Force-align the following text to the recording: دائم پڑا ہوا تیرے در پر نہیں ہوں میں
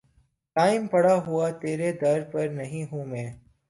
دائم 0.55 0.87
پڑا 0.87 1.15
ہوا 1.25 1.49
تیرے 1.61 1.91
در 2.01 2.19
پر 2.31 2.47
نہیں 2.59 2.83
ہوں 2.91 3.05
میں 3.05 3.27